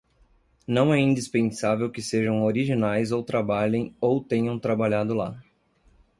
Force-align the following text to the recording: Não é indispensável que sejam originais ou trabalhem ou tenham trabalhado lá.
Não 0.67 0.91
é 0.91 0.99
indispensável 0.99 1.91
que 1.91 2.01
sejam 2.01 2.43
originais 2.43 3.11
ou 3.11 3.21
trabalhem 3.23 3.95
ou 4.01 4.19
tenham 4.19 4.57
trabalhado 4.57 5.13
lá. 5.13 5.43